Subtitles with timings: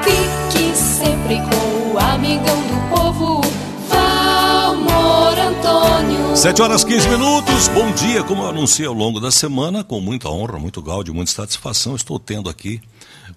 [0.00, 3.40] Fique sempre com o amigão do povo,
[3.88, 6.34] Valmor Antônio.
[6.34, 8.24] 7 horas 15 minutos, bom dia.
[8.24, 12.18] Como eu anunciei ao longo da semana, com muita honra, muito gáudio, muita satisfação, estou
[12.18, 12.80] tendo aqui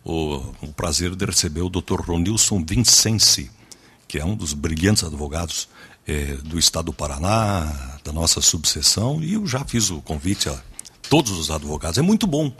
[0.03, 1.99] o, o prazer de receber o Dr.
[1.99, 3.51] Ronilson Vincenzi,
[4.07, 5.67] que é um dos brilhantes advogados
[6.07, 10.57] eh, do estado do Paraná, da nossa subseção, e eu já fiz o convite a
[11.09, 11.97] todos os advogados.
[11.97, 12.51] É muito bom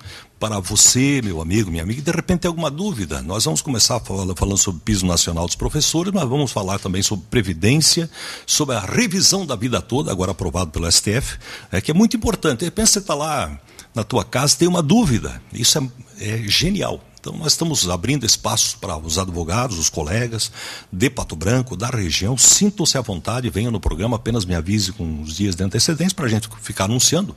[0.48, 3.20] para você, meu amigo, minha amiga, de repente tem alguma dúvida.
[3.20, 7.26] Nós vamos começar falando sobre o piso nacional dos professores, mas vamos falar também sobre
[7.32, 8.08] previdência,
[8.46, 11.40] sobre a revisão da vida toda, agora aprovado pelo STF,
[11.72, 12.70] é que é muito importante.
[12.70, 13.60] Pensa que você está lá
[13.96, 15.42] na tua casa tem uma dúvida.
[15.52, 17.02] Isso é, é genial.
[17.26, 20.52] Então, nós estamos abrindo espaços para os advogados, os colegas
[20.92, 22.38] de Pato Branco, da região.
[22.38, 26.28] Sintam-se à vontade, venham no programa, apenas me avise com uns dias de antecedência para
[26.28, 27.36] a gente ficar anunciando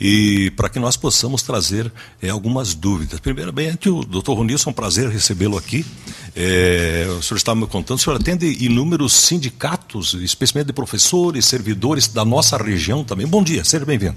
[0.00, 3.20] e para que nós possamos trazer é, algumas dúvidas.
[3.20, 5.86] Primeiramente, o doutor Ronilson, é um prazer recebê-lo aqui.
[6.34, 12.08] É, o senhor estava me contando, o senhor atende inúmeros sindicatos, especialmente de professores, servidores
[12.08, 13.28] da nossa região também.
[13.28, 14.16] Bom dia, seja bem-vindo.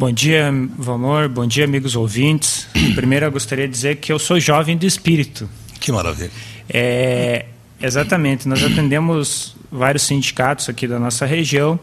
[0.00, 1.28] Bom dia, Valmor.
[1.28, 2.66] Bom dia, amigos ouvintes.
[2.96, 5.46] Primeiro, eu gostaria de dizer que eu sou jovem de espírito.
[5.78, 6.30] Que maravilha.
[6.70, 7.44] É,
[7.78, 8.48] exatamente.
[8.48, 11.78] Nós atendemos vários sindicatos aqui da nossa região,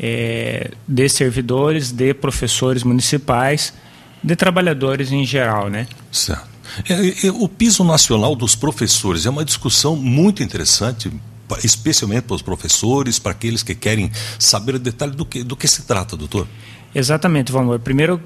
[0.00, 3.74] é, de servidores, de professores municipais,
[4.24, 5.86] de trabalhadores em geral, né?
[6.10, 6.48] Certo.
[6.88, 11.12] É, é, o piso nacional dos professores é uma discussão muito interessante,
[11.62, 15.68] especialmente para os professores, para aqueles que querem saber o detalhe do que, do que
[15.68, 16.46] se trata, doutor.
[16.94, 17.78] Exatamente, Valmor.
[17.78, 18.20] Primeiro,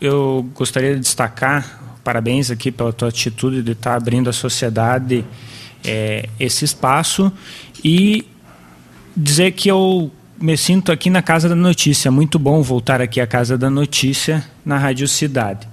[0.00, 5.24] eu gostaria de destacar, parabéns aqui pela tua atitude de estar abrindo à sociedade
[5.84, 7.32] é, esse espaço
[7.84, 8.26] e
[9.16, 12.10] dizer que eu me sinto aqui na Casa da Notícia.
[12.10, 15.68] Muito bom voltar aqui à Casa da Notícia, na Rádio Cidade.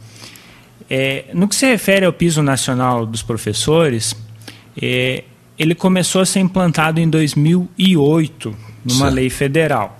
[0.90, 4.16] É, no que se refere ao piso nacional dos professores,
[4.82, 5.23] é,
[5.59, 9.13] ele começou a ser implantado em 2008, numa certo.
[9.13, 9.99] lei federal.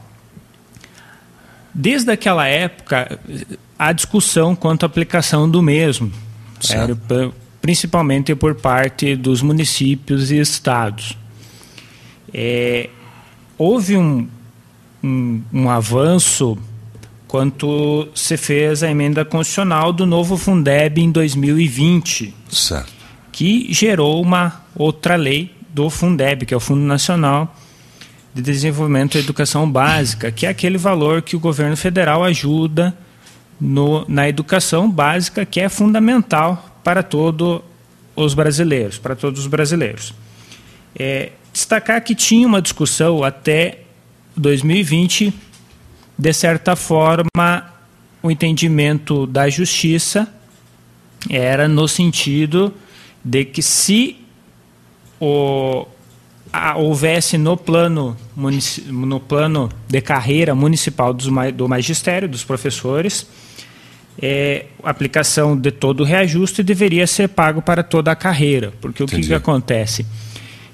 [1.74, 3.20] Desde aquela época,
[3.78, 6.12] há discussão quanto à aplicação do mesmo,
[6.70, 7.32] é,
[7.62, 11.18] principalmente por parte dos municípios e estados.
[12.34, 12.90] É,
[13.58, 14.30] houve um,
[15.04, 16.58] um, um avanço
[17.28, 22.99] quanto se fez a emenda constitucional do novo Fundeb em 2020, certo.
[23.40, 27.56] Que gerou uma outra lei do Fundeb, que é o Fundo Nacional
[28.34, 32.94] de Desenvolvimento da Educação Básica, que é aquele valor que o governo federal ajuda
[33.58, 37.62] no, na educação básica, que é fundamental para todos
[38.14, 40.14] os brasileiros, para todos os brasileiros.
[40.94, 43.84] É, destacar que tinha uma discussão até
[44.36, 45.34] 2020,
[46.18, 47.74] de certa forma,
[48.22, 50.28] o entendimento da justiça
[51.30, 52.74] era no sentido
[53.24, 54.18] de que se
[55.20, 55.86] o,
[56.76, 58.18] houvesse no plano,
[58.88, 63.28] no plano de carreira municipal do magistério, dos professores,
[64.22, 68.74] é, aplicação de todo o reajuste deveria ser pago para toda a carreira.
[68.82, 69.22] Porque Entendi.
[69.22, 70.06] o que, que acontece?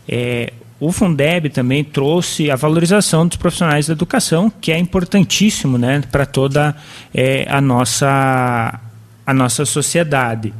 [0.07, 6.01] É, o Fundeb também trouxe a valorização dos profissionais da educação, que é importantíssimo né,
[6.11, 6.75] para toda
[7.13, 8.79] é, a, nossa,
[9.25, 10.53] a nossa sociedade.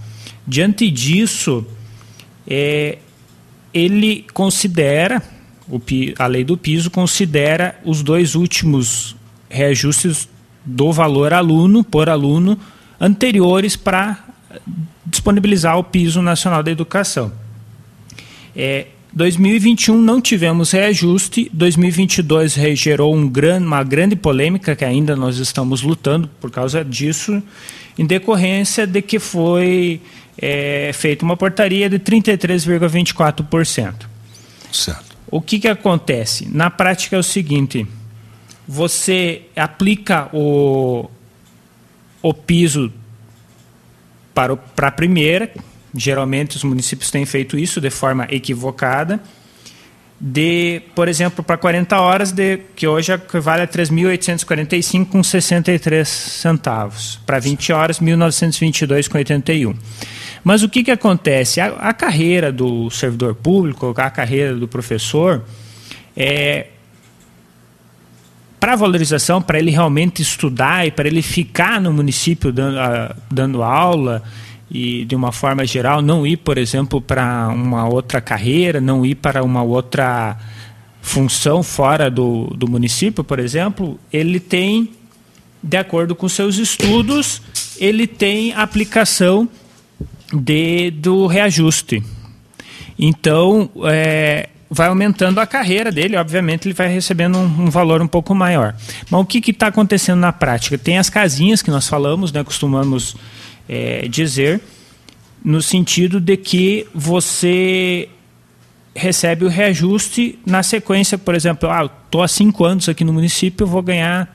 [0.47, 1.65] Diante disso,
[2.47, 2.99] é,
[3.73, 5.21] ele considera,
[6.17, 9.15] a lei do piso considera os dois últimos
[9.49, 10.29] reajustes
[10.63, 12.57] do valor aluno por aluno
[12.99, 14.23] anteriores para
[15.05, 17.31] disponibilizar o piso nacional da educação.
[18.55, 25.37] É, 2021 não tivemos reajuste, 2022 gerou um gran, uma grande polêmica que ainda nós
[25.37, 27.41] estamos lutando por causa disso,
[27.97, 30.01] em decorrência de que foi
[30.37, 33.93] é feita uma portaria de 33,24%.
[34.71, 35.15] Certo.
[35.29, 36.47] O que, que acontece?
[36.51, 37.87] Na prática é o seguinte:
[38.67, 41.09] você aplica o,
[42.21, 42.91] o piso
[44.33, 45.51] para, o, para a primeira,
[45.93, 49.21] geralmente os municípios têm feito isso de forma equivocada,
[50.19, 57.19] de, por exemplo, para 40 horas, de, que hoje equivale a 3.845 com 63 centavos.
[57.25, 59.75] Para 20 horas, 1.922 com 81.
[60.45, 61.59] Mas o que, que acontece?
[61.59, 65.43] A, a carreira do servidor público, a carreira do professor,
[66.15, 66.67] é,
[68.59, 73.63] para valorização, para ele realmente estudar e para ele ficar no município dando, a, dando
[73.63, 74.21] aula
[74.69, 79.15] e de uma forma geral não ir, por exemplo, para uma outra carreira, não ir
[79.15, 80.37] para uma outra
[81.01, 84.91] função fora do, do município, por exemplo, ele tem,
[85.63, 87.41] de acordo com seus estudos,
[87.79, 89.49] ele tem aplicação
[90.33, 92.03] de, do reajuste.
[92.97, 98.07] Então, é, vai aumentando a carreira dele, obviamente ele vai recebendo um, um valor um
[98.07, 98.75] pouco maior.
[99.09, 100.77] Mas o que está acontecendo na prática?
[100.77, 103.15] Tem as casinhas que nós falamos, né, costumamos
[103.67, 104.61] é, dizer,
[105.43, 108.09] no sentido de que você
[108.95, 113.67] recebe o reajuste na sequência, por exemplo, ah, estou há cinco anos aqui no município,
[113.67, 114.33] vou ganhar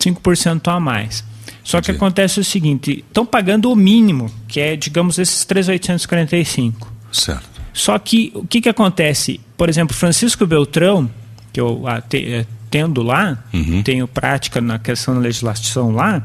[0.00, 1.22] 5% a mais.
[1.62, 1.92] Só Entendi.
[1.92, 6.92] que acontece o seguinte, estão pagando o mínimo, que é, digamos, esses 3,845.
[7.12, 7.60] Certo.
[7.72, 9.40] Só que o que, que acontece?
[9.56, 11.10] Por exemplo, Francisco Beltrão,
[11.52, 13.82] que eu é, tendo lá, uhum.
[13.82, 16.24] tenho prática na questão da legislação lá,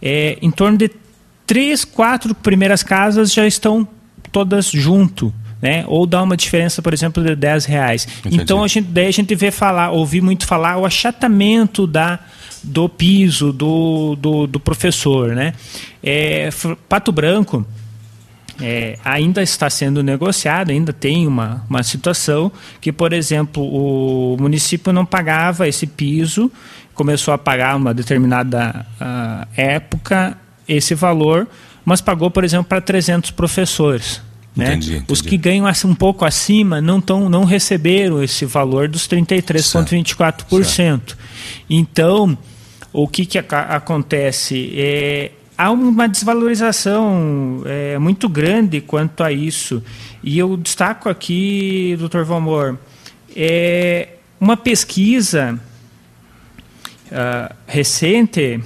[0.00, 0.90] é, em torno de
[1.46, 3.86] três, quatro primeiras casas já estão
[4.30, 5.32] todas junto.
[5.60, 5.84] Né?
[5.88, 8.08] Ou dá uma diferença, por exemplo, de 10 reais.
[8.20, 8.36] Entendi.
[8.36, 12.18] Então a gente, daí a gente vê falar, ouvir muito falar o achatamento da,
[12.62, 15.34] do piso do, do, do professor.
[15.34, 15.54] Né?
[16.02, 16.48] É,
[16.88, 17.66] Pato Branco
[18.60, 24.92] é, ainda está sendo negociado, ainda tem uma, uma situação que, por exemplo, o município
[24.92, 26.50] não pagava esse piso,
[26.94, 30.36] começou a pagar uma determinada uh, época
[30.68, 31.48] esse valor,
[31.84, 34.20] mas pagou, por exemplo, para 300 professores.
[34.54, 34.70] Né?
[34.70, 35.12] Entendi, entendi.
[35.12, 41.16] Os que ganham um pouco acima não, tão, não receberam esse valor dos 33,24%.
[41.68, 42.36] Então,
[42.92, 44.72] o que, que acontece?
[44.74, 49.82] É, há uma desvalorização é, muito grande quanto a isso.
[50.22, 52.76] E eu destaco aqui, doutor Valmor,
[53.36, 54.08] é
[54.40, 55.60] uma pesquisa
[57.06, 58.60] uh, recente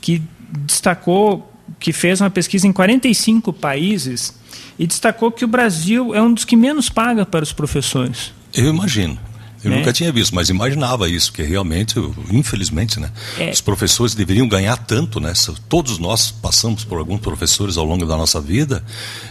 [0.00, 0.22] que
[0.64, 4.38] destacou, que fez uma pesquisa em 45 países
[4.78, 8.32] e destacou que o Brasil é um dos que menos paga para os professores.
[8.54, 9.18] Eu imagino.
[9.62, 9.78] Eu né?
[9.78, 11.94] nunca tinha visto, mas imaginava isso, que realmente,
[12.30, 13.10] infelizmente, né?
[13.38, 13.50] É.
[13.50, 15.32] Os professores deveriam ganhar tanto, né?
[15.68, 18.84] Todos nós passamos por alguns professores ao longo da nossa vida,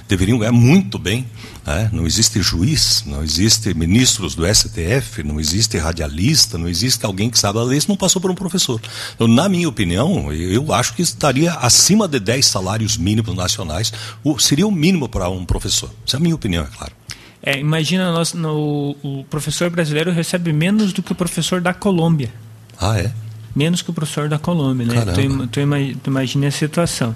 [0.07, 1.25] deveriam ganhar muito bem.
[1.65, 1.89] Né?
[1.91, 7.37] Não existe juiz, não existe ministros do STF, não existe radialista, não existe alguém que
[7.37, 8.81] sabe a lei, isso não passou por um professor.
[9.13, 13.91] Então, na minha opinião, eu acho que estaria acima de 10 salários mínimos nacionais,
[14.39, 15.91] seria o mínimo para um professor.
[16.07, 16.93] Essa é a minha opinião, é claro.
[17.41, 22.31] É, imagina, nós, no, o professor brasileiro recebe menos do que o professor da Colômbia.
[22.79, 23.11] Ah, é?
[23.55, 25.05] Menos que o professor da Colômbia, né?
[25.13, 27.15] Tu, tu, tu imagina a situação.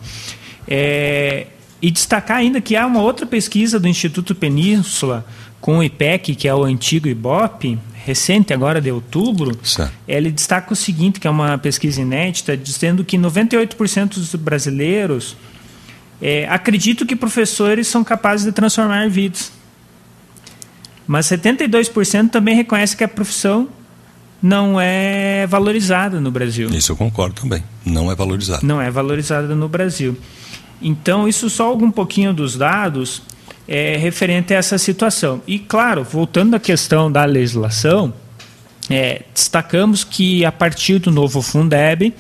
[0.68, 1.48] É,
[1.82, 5.26] e destacar ainda que há uma outra pesquisa do Instituto Península
[5.60, 9.94] com o IPEC, que é o antigo IBOP, recente agora de outubro, certo.
[10.08, 15.36] ele destaca o seguinte, que é uma pesquisa inédita, dizendo que 98% dos brasileiros
[16.22, 19.52] é, acreditam que professores são capazes de transformar vidas.
[21.12, 23.68] Mas 72% também reconhece que a profissão
[24.42, 26.70] não é valorizada no Brasil.
[26.70, 27.62] Isso eu concordo também.
[27.86, 28.66] Não é valorizada.
[28.66, 30.18] Não é valorizada no Brasil.
[30.82, 33.24] Então, isso só algum pouquinho dos dados
[33.68, 35.42] é referente a essa situação.
[35.46, 38.14] E, claro, voltando à questão da legislação,
[38.90, 42.14] é, destacamos que a partir do novo Fundeb,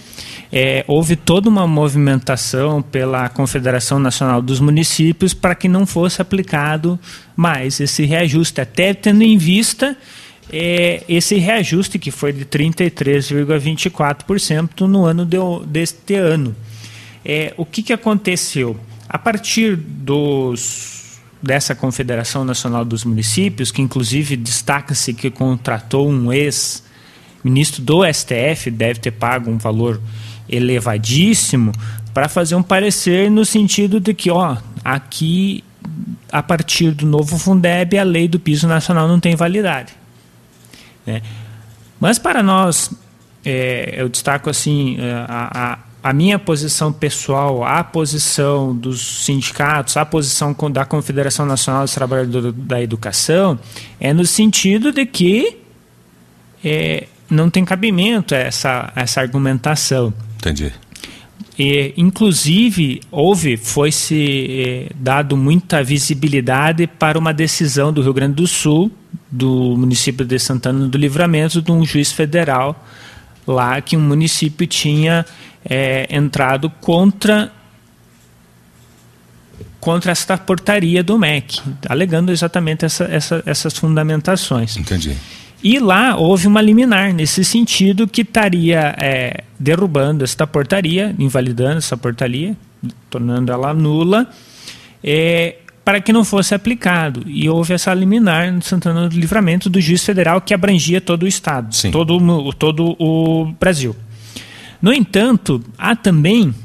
[0.51, 6.99] é, houve toda uma movimentação pela Confederação Nacional dos Municípios para que não fosse aplicado
[7.35, 9.95] mais esse reajuste, até tendo em vista
[10.51, 15.37] é, esse reajuste que foi de 33,24% no ano de,
[15.67, 16.53] deste ano.
[17.23, 18.77] É, o que, que aconteceu?
[19.07, 20.99] A partir dos
[21.41, 28.99] dessa Confederação Nacional dos Municípios, que inclusive destaca-se que contratou um ex-ministro do STF, deve
[28.99, 29.99] ter pago um valor
[30.49, 31.71] elevadíssimo
[32.13, 35.63] para fazer um parecer no sentido de que, ó, aqui
[36.31, 39.93] a partir do novo Fundeb a lei do piso nacional não tem validade.
[41.05, 41.21] Né?
[41.99, 42.91] Mas para nós,
[43.45, 49.97] é, eu destaco assim é, a, a, a, minha posição pessoal, a posição dos sindicatos,
[49.97, 53.59] a posição da Confederação Nacional dos Trabalhadores da Educação
[53.99, 55.57] é no sentido de que
[56.63, 60.13] é, não tem cabimento essa, essa argumentação.
[60.41, 60.73] Entendi.
[61.57, 68.47] E, inclusive, houve, foi-se eh, dado muita visibilidade para uma decisão do Rio Grande do
[68.47, 68.91] Sul,
[69.29, 72.83] do município de Santana do Livramento, de um juiz federal
[73.45, 75.25] lá que um município tinha
[75.65, 77.51] eh, entrado contra
[79.79, 84.77] contra esta portaria do MEC, alegando exatamente essa, essa, essas fundamentações.
[84.77, 85.17] Entendi.
[85.63, 91.95] E lá houve uma liminar nesse sentido que estaria é, derrubando esta portaria, invalidando essa
[91.95, 92.57] portaria,
[93.09, 94.27] tornando ela nula,
[95.03, 97.23] é, para que não fosse aplicado.
[97.27, 101.27] E houve essa liminar no Santana do Livramento do juiz federal que abrangia todo o
[101.27, 103.95] Estado, todo, todo o Brasil.
[104.81, 106.55] No entanto, há também,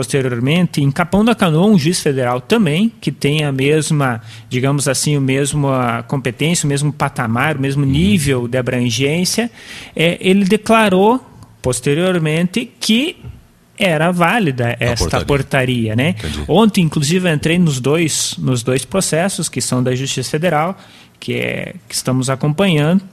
[0.00, 5.14] posteriormente em Capão da Canoa, um juiz federal também, que tem a mesma, digamos assim,
[5.14, 5.68] o mesmo
[6.08, 9.50] competência, o mesmo patamar, o mesmo nível de abrangência,
[9.94, 11.22] é, ele declarou
[11.60, 13.18] posteriormente que
[13.78, 16.14] era válida esta portaria, portaria né?
[16.48, 20.78] Ontem, inclusive, entrei nos dois, nos dois processos que são da Justiça Federal,
[21.18, 23.04] que, é, que estamos acompanhando.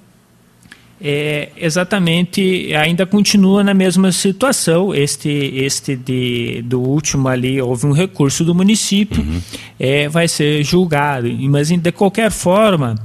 [1.00, 4.94] É, exatamente, ainda continua na mesma situação.
[4.96, 9.42] Este, este de, do último ali, houve um recurso do município, uhum.
[9.80, 11.28] é, vai ser julgado.
[11.50, 12.96] Mas, de qualquer forma,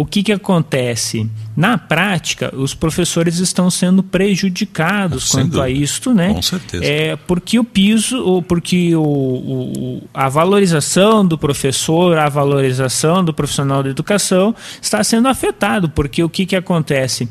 [0.00, 1.28] o que, que acontece?
[1.56, 5.64] Na prática, os professores estão sendo prejudicados Sem quanto dúvida.
[5.64, 6.34] a isto, né?
[6.34, 6.84] Com certeza.
[6.84, 13.82] É, porque o piso, porque o, o, a valorização do professor, a valorização do profissional
[13.82, 17.28] da educação está sendo afetado, porque o que, que acontece?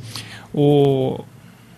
[0.53, 1.23] O,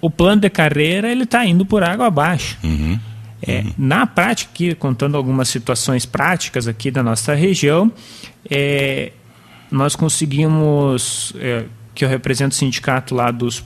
[0.01, 2.57] o plano de carreira ele está indo por água abaixo.
[2.63, 2.99] Uhum.
[3.41, 3.73] É, uhum.
[3.77, 7.91] Na prática, contando algumas situações práticas aqui da nossa região,
[8.49, 9.13] é,
[9.71, 13.63] nós conseguimos, é, que eu represento o sindicato lá dos,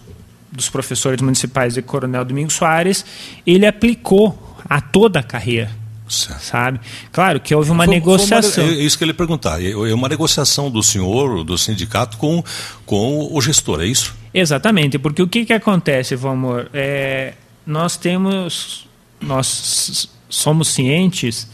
[0.52, 3.06] dos professores municipais de Coronel Domingos Soares,
[3.46, 5.72] ele aplicou a toda a carreira.
[6.08, 6.42] Certo.
[6.42, 6.80] Sabe?
[7.12, 8.52] Claro que houve uma foi, negociação.
[8.52, 9.62] Foi uma, é isso que ele perguntar.
[9.62, 12.44] É, é uma negociação do senhor, do sindicato, com,
[12.86, 14.14] com o gestor, é isso?
[14.34, 16.70] Exatamente, porque o que, que acontece, Valmor?
[16.74, 17.34] É,
[17.66, 18.88] nós temos.
[19.22, 21.48] Nós somos cientes.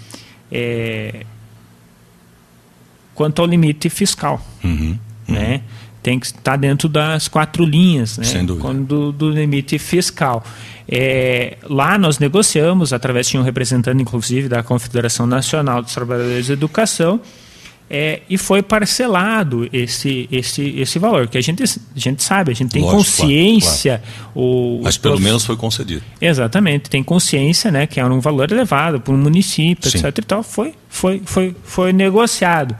[0.51, 1.25] É,
[3.19, 4.41] quanto ao limite fiscal.
[4.63, 4.97] Uhum,
[5.27, 5.35] uhum.
[5.35, 5.61] Né?
[6.01, 8.23] Tem que estar dentro das quatro linhas né?
[8.23, 8.73] Sem dúvida.
[8.73, 10.41] Do, do limite fiscal.
[10.88, 16.53] É, lá nós negociamos, através de um representante, inclusive, da Confederação Nacional dos Trabalhadores de
[16.53, 17.19] Educação,
[17.89, 22.55] é, e foi parcelado esse, esse, esse valor, que a gente, a gente sabe, a
[22.55, 23.98] gente tem Lógico, consciência.
[23.98, 24.48] Claro, claro.
[24.48, 25.25] O, Mas pelo prof...
[25.25, 26.03] menos foi concedido.
[26.22, 29.98] Exatamente, tem consciência né, que era um valor elevado para um município, Sim.
[29.98, 30.17] etc.
[30.19, 32.75] E tal, foi, foi, foi, foi negociado.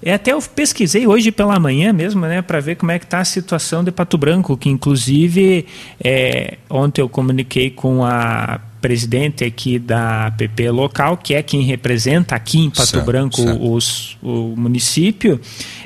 [0.00, 3.18] É, até eu pesquisei hoje pela manhã mesmo, né, para ver como é que está
[3.18, 5.66] a situação de Pato Branco, que inclusive
[6.02, 12.34] é, ontem eu comuniquei com a presidente aqui da PP local, que é quem representa
[12.34, 13.72] aqui em Pato certo, Branco certo.
[13.72, 15.40] Os, o município,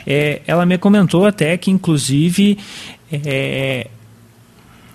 [0.06, 2.58] é, ela me comentou até que inclusive
[3.12, 3.88] é,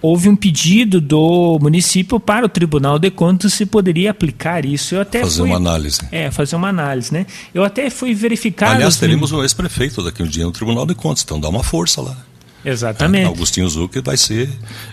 [0.02, 4.96] houve um pedido do município para o Tribunal de Contas se poderia aplicar isso.
[4.96, 6.02] Eu até fazer fui, uma análise.
[6.12, 7.28] É, fazer uma análise, né?
[7.54, 8.76] Eu até fui verificar.
[8.76, 12.02] Aliás, teremos um ex-prefeito daqui um dia no Tribunal de Contas, então dá uma força
[12.02, 12.18] lá.
[12.64, 13.26] Exatamente.
[13.26, 14.50] Augustinho Zucchi vai ser,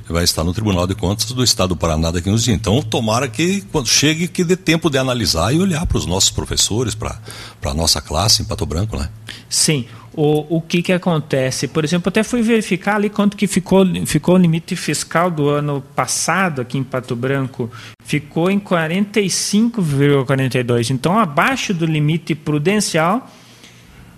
[0.08, 2.56] vai estar no Tribunal de Contas do Estado do Paraná daqui uns dias.
[2.56, 6.30] Então, tomara que quando chegue que dê tempo de analisar e olhar para os nossos
[6.30, 7.18] professores, para
[7.64, 9.08] a nossa classe em Pato Branco, né?
[9.48, 9.86] Sim
[10.20, 11.68] o, o que, que acontece.
[11.68, 15.80] Por exemplo, até fui verificar ali quanto que ficou, ficou o limite fiscal do ano
[15.94, 17.70] passado aqui em Pato Branco.
[18.02, 20.90] Ficou em 45,42.
[20.90, 23.30] Então, abaixo do limite prudencial,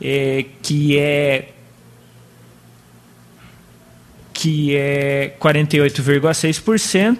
[0.01, 1.51] é, que é
[4.41, 7.19] que é 48,6%.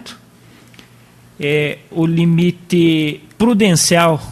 [1.39, 4.23] É, o limite prudencial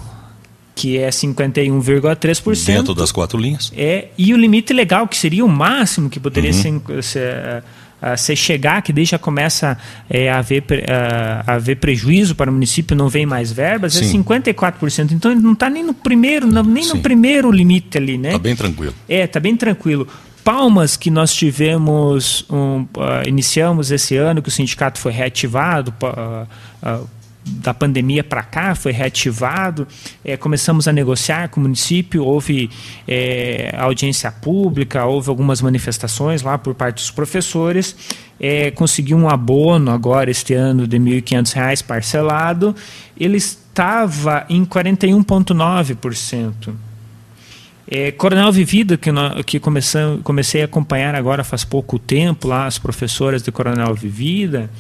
[0.75, 2.65] que é 51,3%.
[2.65, 3.71] Dentro das quatro linhas.
[3.77, 6.81] É, e o limite legal, que seria o máximo que poderia uhum.
[6.87, 7.65] ser, ser,
[8.01, 9.77] uh, ser, chegar, que daí já começa
[10.09, 14.05] é, a, haver, uh, a haver prejuízo para o município, não vem mais verbas, é
[14.05, 14.21] Sim.
[14.21, 15.13] é 54%.
[15.13, 16.95] Então ele não está nem no primeiro, não, nem Sim.
[16.95, 18.29] no primeiro limite ali, né?
[18.29, 18.95] Está bem tranquilo.
[19.09, 20.07] É, está bem tranquilo.
[20.49, 22.89] Palmas que nós tivemos, um, uh,
[23.27, 25.93] iniciamos esse ano, que o sindicato foi reativado,
[27.45, 29.87] da pandemia para cá, foi reativado.
[30.25, 32.71] É, começamos a negociar com o município, houve
[33.07, 37.95] é, audiência pública, houve algumas manifestações lá por parte dos professores.
[38.41, 42.75] É, conseguiu um abono agora, este ano, de R$ 1.500 parcelado.
[43.21, 46.88] Ele estava em 41,9%.
[47.91, 52.79] É, Coronel Vivida, que, nós, que comecei a acompanhar agora faz pouco tempo, lá as
[52.79, 54.71] professoras de Coronel Vivida,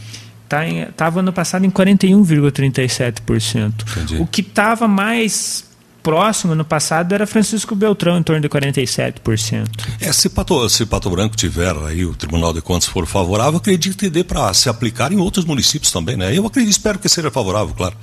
[0.48, 4.18] Estava tá no passado em 41,37%.
[4.18, 5.68] O que estava mais
[6.02, 9.66] próximo no passado era Francisco Beltrão, em torno de 47%.
[10.00, 13.98] É, se, Pato, se Pato Branco tiver aí, o Tribunal de Contas for favorável, acredito
[13.98, 16.34] que dê para se aplicar em outros municípios também, né?
[16.34, 17.94] Eu acredito, espero que seja favorável, claro.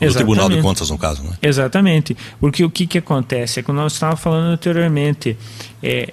[0.00, 1.30] No Tribunal de Contas, no caso, né?
[1.42, 2.16] Exatamente.
[2.40, 3.60] Porque o que, que acontece?
[3.60, 5.36] É que nós estávamos falando anteriormente.
[5.82, 6.12] É,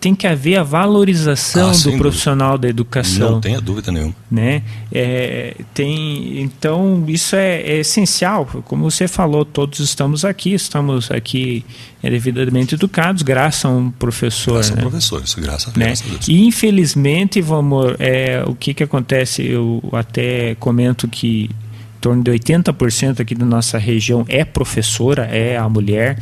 [0.00, 2.62] tem que haver a valorização ah, do profissional dúvida.
[2.62, 3.32] da educação.
[3.32, 4.14] Não tenha dúvida nenhuma.
[4.30, 4.62] Né?
[4.90, 8.46] É, tem, então, isso é, é, essencial.
[8.64, 11.66] Como você falou, todos estamos aqui, estamos aqui
[12.02, 14.54] é, devidamente educados, graças a um professor.
[14.54, 14.78] Graças né?
[14.78, 15.86] a professores, graças, né?
[15.86, 16.28] graças a Deus.
[16.28, 21.50] E, infelizmente, vamos, é, o que, que acontece, eu até comento que
[22.00, 26.18] torno de 80% aqui da nossa região é professora, é a mulher.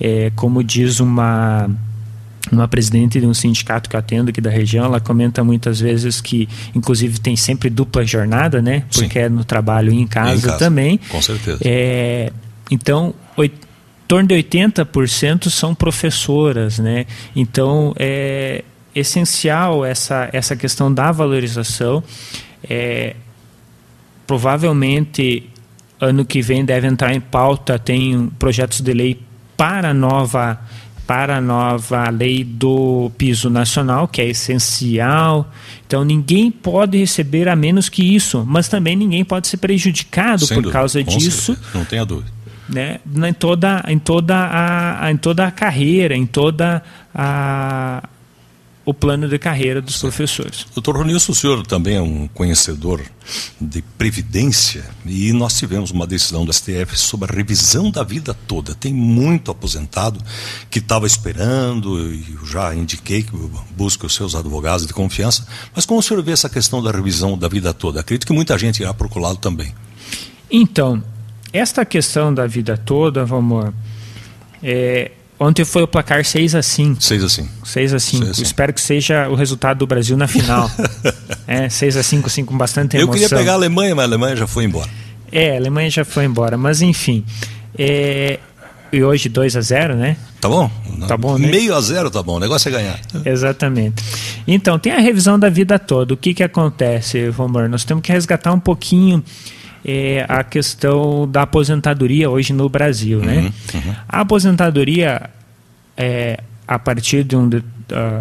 [0.00, 1.68] É, como diz uma
[2.50, 6.18] uma presidente de um sindicato que eu atendo aqui da região, ela comenta muitas vezes
[6.20, 8.84] que, inclusive, tem sempre dupla jornada, né?
[8.90, 9.26] Porque Sim.
[9.26, 10.98] é no trabalho e em casa, em casa também.
[11.10, 11.58] Com certeza.
[11.62, 12.32] É,
[12.70, 13.50] então, em
[14.06, 17.04] torno de 80% são professoras, né?
[17.36, 22.02] Então, é essencial essa, essa questão da valorização.
[22.68, 23.14] É,
[24.28, 25.48] provavelmente,
[25.98, 29.20] ano que vem deve entrar em pauta, tem projetos de lei
[29.56, 30.60] para a nova
[31.06, 35.50] para a nova lei do piso nacional, que é essencial.
[35.86, 40.56] Então ninguém pode receber a menos que isso, mas também ninguém pode ser prejudicado Sem
[40.56, 41.54] por dúvida, causa disso.
[41.54, 41.78] Certeza.
[41.78, 42.30] Não tenha dúvida.
[42.68, 46.82] Né, em toda em toda a em toda a carreira, em toda
[47.14, 48.02] a
[48.88, 50.66] o plano de carreira dos professores.
[50.74, 53.02] Doutor Ronilson, o senhor também é um conhecedor
[53.60, 58.74] de previdência e nós tivemos uma decisão do STF sobre a revisão da vida toda.
[58.74, 60.18] Tem muito aposentado
[60.70, 63.32] que estava esperando, e eu já indiquei que
[63.76, 67.36] busque os seus advogados de confiança, mas como o senhor vê essa questão da revisão
[67.36, 68.00] da vida toda?
[68.00, 69.74] Acredito que muita gente irá procurar também.
[70.50, 71.04] Então,
[71.52, 73.70] esta questão da vida toda, vamos
[74.62, 78.72] é, Ontem foi o placar 6 a 5 6 a 5 6 a 5 Espero
[78.72, 80.68] que seja o resultado do Brasil na final.
[81.46, 83.14] é, 6 a 5 assim, com bastante emoção.
[83.14, 84.90] Eu queria pegar a Alemanha, mas a Alemanha já foi embora.
[85.30, 86.56] É, a Alemanha já foi embora.
[86.56, 87.24] Mas enfim.
[87.78, 88.40] É...
[88.90, 90.16] E hoje 2 a 0 né?
[90.40, 90.70] Tá bom?
[91.06, 91.48] Tá bom, né?
[91.48, 93.00] Meio a zero tá bom, o negócio é ganhar.
[93.24, 94.02] Exatamente.
[94.46, 96.14] Então, tem a revisão da vida toda.
[96.14, 97.68] O que que acontece, Romor?
[97.68, 99.22] Nós temos que resgatar um pouquinho
[99.90, 103.20] é, a questão da aposentadoria hoje no Brasil.
[103.20, 103.36] Né?
[103.36, 103.52] Uhum, né?
[103.74, 103.94] Uhum.
[104.06, 105.30] A aposentadoria,
[105.96, 107.48] é, a partir de um.
[107.48, 107.64] De, uh,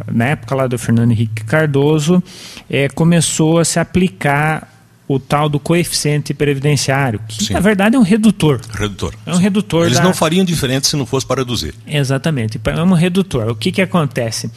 [0.09, 2.23] na época lá do Fernando Henrique Cardoso,
[2.69, 4.75] é, começou a se aplicar
[5.09, 7.53] o tal do coeficiente previdenciário, que Sim.
[7.53, 8.61] na verdade é um redutor.
[8.73, 9.13] Redutor.
[9.25, 9.85] É um redutor.
[9.87, 10.03] Eles da...
[10.03, 11.73] não fariam diferente se não fosse para reduzir.
[11.85, 12.59] Exatamente.
[12.63, 13.49] É um redutor.
[13.49, 14.49] O que, que acontece?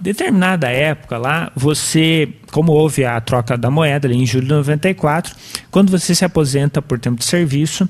[0.00, 5.34] Determinada época lá, você, como houve a troca da moeda ali em julho de 94,
[5.70, 7.88] quando você se aposenta por tempo de serviço,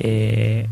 [0.00, 0.66] é,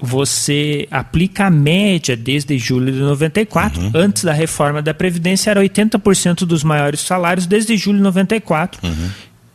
[0.00, 3.90] você aplica a média desde julho de 94, uhum.
[3.94, 9.10] antes da reforma da Previdência era 80% dos maiores salários desde julho de 94, uhum.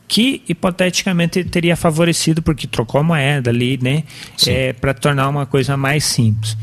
[0.08, 4.04] que hipoteticamente teria favorecido porque trocou a moeda ali, né,
[4.48, 6.56] é, para tornar uma coisa mais simples.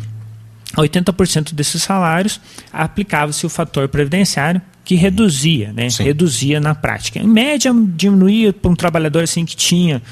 [0.76, 2.40] 80% desses salários
[2.72, 5.88] aplicava-se o fator previdenciário que reduzia, né?
[5.88, 6.04] Sim.
[6.04, 7.18] Reduzia na prática.
[7.18, 10.02] Em média, diminuía para um trabalhador assim que tinha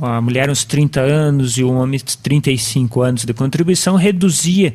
[0.00, 4.74] a mulher uns 30 anos e o homem 35 anos de contribuição, reduzia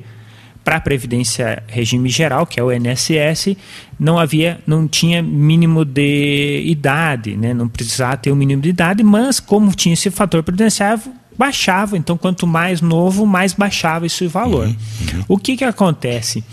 [0.63, 3.55] para a previdência regime geral, que é o INSS,
[3.99, 7.53] não havia, não tinha mínimo de idade, né?
[7.53, 11.01] Não precisava ter o um mínimo de idade, mas como tinha esse fator previdenciário,
[11.39, 11.97] baixava.
[11.97, 14.67] Então, quanto mais novo, mais baixava esse valor.
[14.67, 14.75] Uhum,
[15.13, 15.23] uhum.
[15.30, 16.43] O que, que acontece?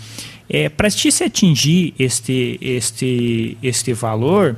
[0.49, 4.55] É, Para se atingir este, este, este valor,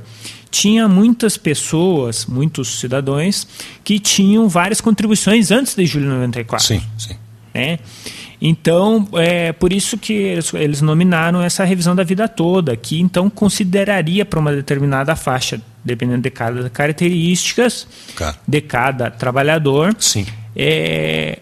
[0.48, 3.46] tinha muitas pessoas, muitos cidadãos,
[3.82, 6.64] que tinham várias contribuições antes de julho de 94.
[6.64, 7.16] Sim, sim.
[7.52, 7.80] Né?
[8.40, 13.28] Então, é por isso que eles, eles, nominaram essa revisão da vida toda, que então
[13.28, 18.36] consideraria para uma determinada faixa, dependendo de cada características claro.
[18.46, 20.26] de cada trabalhador, Sim.
[20.54, 21.38] É,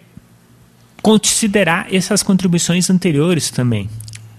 [1.02, 3.88] considerar essas contribuições anteriores também.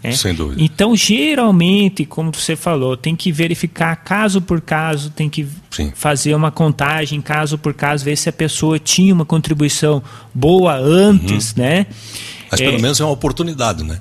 [0.01, 0.13] É?
[0.13, 0.61] Sem dúvida.
[0.63, 5.91] Então, geralmente, como você falou, tem que verificar caso por caso, tem que Sim.
[5.93, 10.01] fazer uma contagem caso por caso, ver se a pessoa tinha uma contribuição
[10.33, 11.63] boa antes, uhum.
[11.63, 11.85] né?
[12.49, 13.99] Mas pelo é, menos é uma oportunidade, né?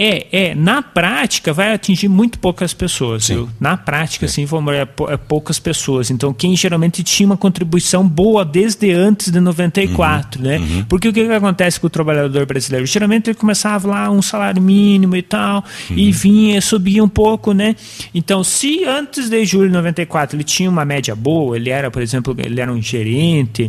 [0.00, 3.34] É, é, na prática vai atingir muito poucas pessoas, sim.
[3.34, 3.48] viu?
[3.58, 6.08] Na prática, sim, sim é, é, poucas pessoas.
[6.08, 10.58] Então, quem geralmente tinha uma contribuição boa desde antes de 94, uhum, né?
[10.58, 10.84] Uhum.
[10.88, 12.86] Porque o que, que, acontece com o trabalhador brasileiro?
[12.86, 15.98] Geralmente ele começava lá um salário mínimo e tal, uhum.
[15.98, 17.74] e vinha, subia um pouco, né?
[18.14, 22.00] Então, se antes de julho de 94 ele tinha uma média boa, ele era, por
[22.00, 23.68] exemplo, ele era um gerente,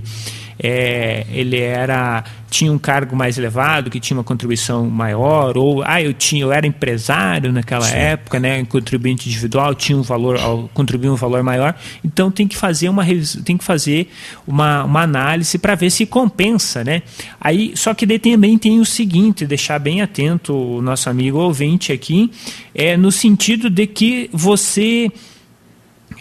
[0.62, 6.02] é, ele era tinha um cargo mais elevado, que tinha uma contribuição maior, ou ah,
[6.02, 7.96] eu tinha, eu era empresário naquela Sim.
[7.96, 10.38] época, né, contribuinte individual, tinha um valor,
[10.74, 11.76] contribuía um valor maior.
[12.04, 13.06] Então tem que fazer uma
[13.46, 14.10] tem que fazer
[14.48, 17.04] uma, uma análise para ver se compensa, né?
[17.40, 22.32] Aí, só que também tem o seguinte, deixar bem atento o nosso amigo ouvinte aqui,
[22.74, 25.12] é no sentido de que você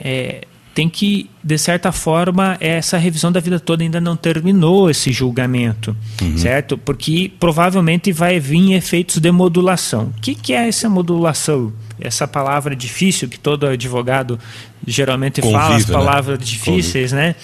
[0.01, 0.43] é,
[0.79, 5.97] tem que, de certa forma, essa revisão da vida toda ainda não terminou esse julgamento,
[6.23, 6.39] uhum.
[6.39, 6.79] certo?
[6.79, 10.13] Porque provavelmente vai vir efeitos de modulação.
[10.17, 11.73] O que, que é essa modulação?
[12.01, 14.39] essa palavra difícil que todo advogado
[14.87, 15.93] geralmente Convive, fala, as né?
[15.93, 16.45] palavras né?
[16.45, 17.29] difíceis, Convive.
[17.29, 17.35] né?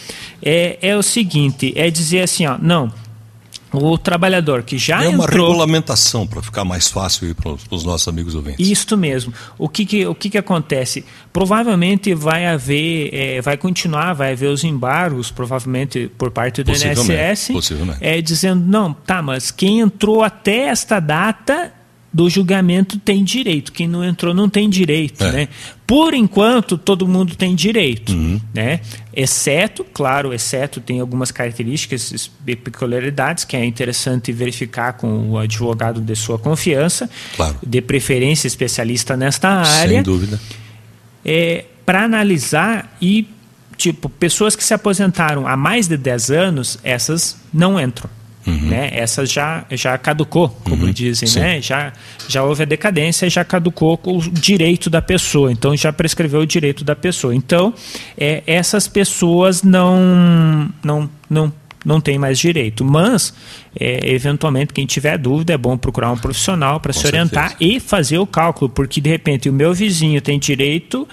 [0.41, 2.89] É, é o seguinte, é dizer assim, ó, não,
[3.77, 5.49] o trabalhador que já é uma entrou...
[5.49, 8.67] regulamentação para ficar mais fácil para os nossos amigos ouvintes.
[8.67, 9.33] Isso mesmo.
[9.59, 11.05] O que, que o que, que acontece?
[11.33, 17.51] Provavelmente vai haver, é, vai continuar, vai haver os embargos, provavelmente por parte do INSS,
[18.01, 21.73] é dizendo não, tá, mas quem entrou até esta data
[22.15, 23.73] do julgamento tem direito.
[23.73, 25.33] Quem não entrou não tem direito, é.
[25.33, 25.49] né?
[25.85, 28.41] Por enquanto, todo mundo tem direito, uhum.
[28.55, 28.81] né?
[29.13, 36.01] Exceto, claro, exceto tem algumas características e peculiaridades que é interessante verificar com o advogado
[36.01, 37.57] de sua confiança, claro.
[37.61, 39.97] de preferência especialista nesta área.
[39.97, 40.41] Sem dúvida.
[41.25, 43.29] É, Para analisar e,
[43.77, 48.09] tipo, pessoas que se aposentaram há mais de 10 anos, essas não entram.
[48.47, 48.69] Uhum.
[48.69, 48.91] Né?
[48.93, 50.93] Essa já, já caducou, como uhum.
[50.93, 51.63] dizem, né?
[51.63, 51.93] já,
[52.29, 56.85] já houve a decadência, já caducou o direito da pessoa, então já prescreveu o direito
[56.85, 57.35] da pessoa.
[57.35, 57.73] Então,
[58.19, 61.53] é, essas pessoas não, não, não,
[61.85, 62.85] não têm mais direito.
[62.85, 63.35] Mas,
[63.79, 68.19] é, eventualmente, quem tiver dúvida, é bom procurar um profissional para se orientar e fazer
[68.19, 71.09] o cálculo, porque de repente o meu vizinho tem direito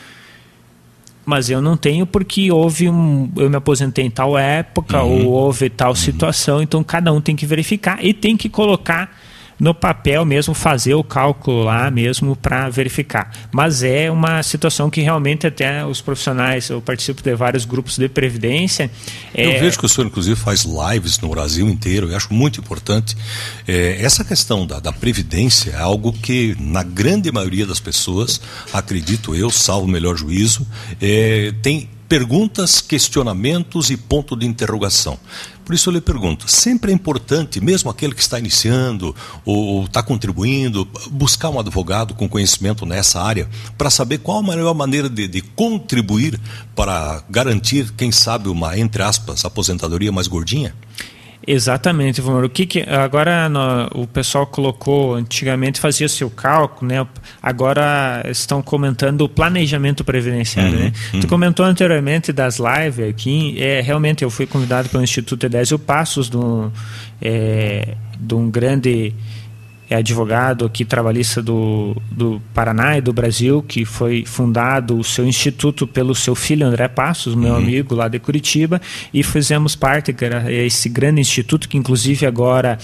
[1.32, 3.32] mas eu não tenho porque houve um.
[3.38, 5.28] Eu me aposentei em tal época uhum.
[5.28, 5.96] ou houve tal uhum.
[5.96, 9.17] situação, então cada um tem que verificar e tem que colocar
[9.62, 13.32] no papel mesmo fazer o cálculo lá mesmo para verificar.
[13.52, 18.10] Mas é uma situação que realmente até os profissionais, eu participo de vários grupos de
[18.10, 18.89] previdência.
[19.36, 19.60] Eu é...
[19.60, 23.15] vejo que o senhor inclusive faz lives no Brasil inteiro, eu acho muito importante.
[23.67, 28.41] É, essa questão da, da previdência é algo que na grande maioria das pessoas,
[28.74, 30.65] acredito eu, salvo o melhor juízo,
[31.00, 35.19] é, tem perguntas, questionamentos e ponto de interrogação.
[35.71, 40.03] Por isso eu lhe pergunto, sempre é importante, mesmo aquele que está iniciando ou está
[40.03, 45.29] contribuindo, buscar um advogado com conhecimento nessa área para saber qual a melhor maneira de,
[45.29, 46.38] de, contribuir
[46.75, 50.75] para garantir, quem sabe, uma, entre aspas, aposentadoria mais gordinha?
[51.45, 52.43] Exatamente, Vomor.
[52.43, 57.06] O que, que agora no, o pessoal colocou antigamente fazia seu cálculo, né?
[57.41, 60.93] Agora estão comentando o planejamento previdenciário, uhum, né?
[61.13, 61.19] Uhum.
[61.19, 66.30] Tu comentou anteriormente das lives aqui, é realmente eu fui convidado pelo Instituto Edésio Passos
[66.30, 66.71] do
[67.21, 69.13] é, de um grande
[69.91, 75.27] é advogado aqui trabalhista do, do Paraná e do Brasil, que foi fundado o seu
[75.27, 77.58] instituto pelo seu filho André Passos, meu uhum.
[77.58, 78.82] amigo lá de Curitiba,
[79.13, 80.15] e fizemos parte
[80.49, 82.80] esse grande instituto que inclusive agora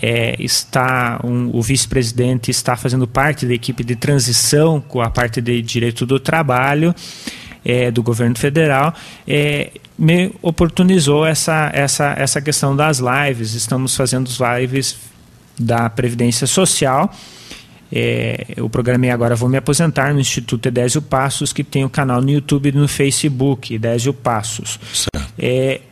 [0.00, 5.40] é, está um, o vice-presidente está fazendo parte da equipe de transição com a parte
[5.40, 6.94] de direito do trabalho.
[7.64, 8.92] É, do governo federal,
[9.24, 13.54] é, me oportunizou essa, essa, essa questão das lives.
[13.54, 15.11] Estamos fazendo lives
[15.62, 17.12] da Previdência Social.
[17.94, 21.90] É, eu programei agora Vou Me Aposentar no Instituto Edésio Passos, que tem o um
[21.90, 24.78] canal no YouTube e no Facebook, Edésio Passos.
[25.38, 25.82] É,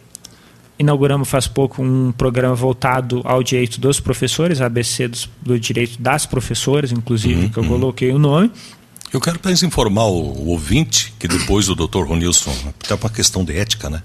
[0.79, 6.25] inauguramos faz pouco um programa voltado ao direito dos professores, ABC do, do direito das
[6.25, 7.69] professoras, inclusive, uhum, que eu uhum.
[7.69, 8.51] coloquei o nome.
[9.13, 13.45] Eu quero apenas informar o, o ouvinte que depois o doutor Ronilson, até uma questão
[13.45, 14.03] de ética, né?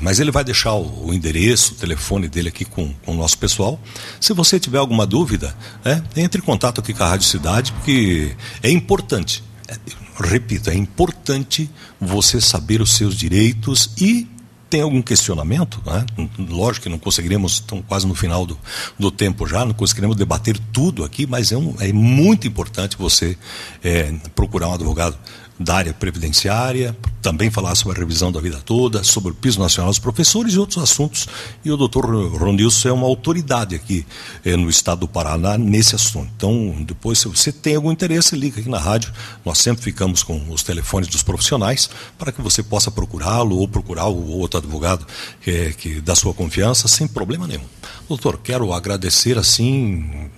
[0.00, 3.36] Mas ele vai deixar o, o endereço, o telefone dele aqui com, com, o nosso
[3.38, 3.80] pessoal.
[4.20, 8.34] Se você tiver alguma dúvida, né, entre em contato aqui com a Rádio Cidade, porque
[8.62, 9.42] é importante.
[9.68, 9.76] É,
[10.20, 14.28] repito, é importante você saber os seus direitos e
[14.72, 16.06] tem algum questionamento, né?
[16.48, 18.58] lógico que não conseguiremos, estamos quase no final do,
[18.98, 23.36] do tempo já, não conseguiremos debater tudo aqui, mas é, um, é muito importante você
[23.84, 25.18] é, procurar um advogado
[25.62, 29.90] da área previdenciária, também falar sobre a revisão da vida toda, sobre o piso nacional
[29.90, 31.28] dos professores e outros assuntos.
[31.64, 34.04] E o doutor Ronilson é uma autoridade aqui
[34.44, 36.30] eh, no estado do Paraná nesse assunto.
[36.36, 39.12] Então, depois, se você tem algum interesse, liga aqui na rádio.
[39.44, 44.08] Nós sempre ficamos com os telefones dos profissionais para que você possa procurá-lo ou procurar
[44.08, 45.06] o outro advogado
[45.46, 47.64] eh, que da sua confiança, sem problema nenhum.
[48.08, 50.28] Doutor, quero agradecer assim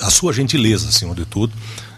[0.00, 1.52] a sua gentileza, acima de tudo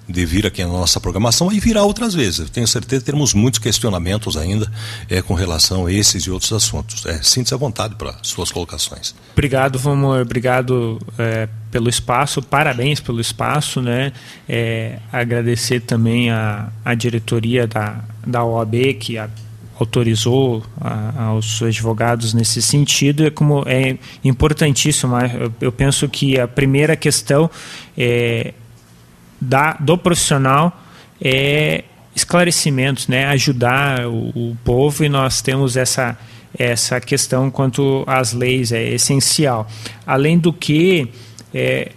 [0.08, 2.50] de vir aqui na nossa programação e virá outras vezes.
[2.50, 4.70] Tenho certeza que teremos muitos questionamentos ainda
[5.08, 7.06] é, com relação a esses e outros assuntos.
[7.06, 9.14] É, Sinta-se à vontade para suas colocações.
[9.32, 10.20] Obrigado, Vamos.
[10.20, 13.80] Obrigado é, pelo espaço, parabéns pelo espaço.
[13.80, 14.12] Né?
[14.48, 19.28] É, agradecer também a, a diretoria da, da OAB que a,
[19.78, 20.64] autorizou
[21.16, 27.50] aos advogados nesse sentido é como é importantíssimo eu, eu penso que a primeira questão
[27.98, 28.54] é
[29.44, 30.80] da, do profissional
[31.20, 33.26] é esclarecimentos, né?
[33.26, 36.16] ajudar o, o povo e nós temos essa,
[36.57, 39.66] essa questão quanto às leis, é essencial.
[40.07, 41.09] Além do que,
[41.52, 41.90] é,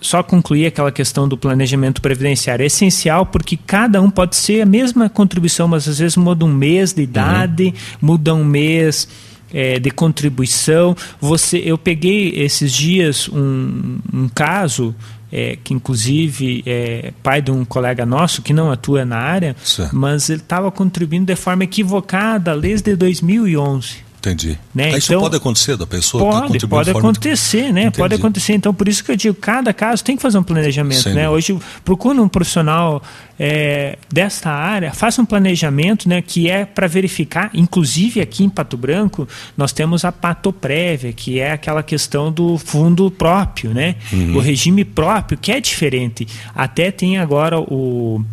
[0.00, 2.62] só concluir aquela questão do planejamento previdenciário.
[2.62, 6.52] É essencial porque cada um pode ser a mesma contribuição, mas às vezes muda um
[6.52, 7.72] mês de idade, uhum.
[8.02, 9.08] muda um mês
[9.52, 10.94] é, de contribuição.
[11.20, 14.94] Você, eu peguei esses dias um, um caso
[15.34, 19.94] é, que inclusive é pai de um colega nosso que não atua na área, certo.
[19.96, 24.04] mas ele estava contribuindo de forma equivocada desde 2011.
[24.24, 24.58] Entendi.
[24.74, 24.96] Né?
[24.96, 27.82] Isso então, pode acontecer da pessoa tá pode, pode acontecer, né?
[27.82, 27.98] Entendi.
[27.98, 28.54] Pode acontecer.
[28.54, 31.12] Então, por isso que eu digo, cada caso tem que fazer um planejamento, Sim.
[31.12, 31.28] né?
[31.28, 33.02] Hoje, procure um profissional
[33.38, 36.22] é, desta área, faça um planejamento, né?
[36.22, 41.52] Que é para verificar, inclusive aqui em Pato Branco, nós temos a patoprévia, que é
[41.52, 43.96] aquela questão do fundo próprio, né?
[44.10, 44.36] Uhum.
[44.36, 46.26] O regime próprio, que é diferente.
[46.54, 48.24] Até tem agora o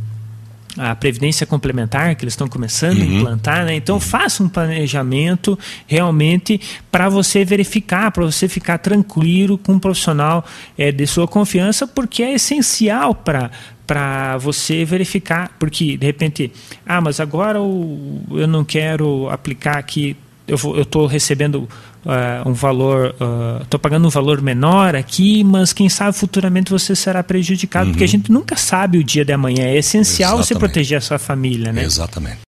[0.82, 3.04] a previdência complementar que eles estão começando uhum.
[3.04, 3.76] a implantar, né?
[3.76, 6.60] Então faça um planejamento realmente
[6.92, 10.44] para você verificar, para você ficar tranquilo com um profissional
[10.76, 13.52] é, de sua confiança, porque é essencial para
[13.86, 16.50] para você verificar, porque de repente,
[16.86, 20.16] ah, mas agora eu, eu não quero aplicar aqui,
[20.52, 21.68] eu estou recebendo
[22.06, 23.16] uh, um valor,
[23.62, 27.92] estou uh, pagando um valor menor aqui, mas quem sabe futuramente você será prejudicado, uhum.
[27.92, 29.66] porque a gente nunca sabe o dia de amanhã.
[29.66, 30.48] É essencial Exatamente.
[30.48, 31.84] você proteger a sua família, né?
[31.84, 32.40] Exatamente.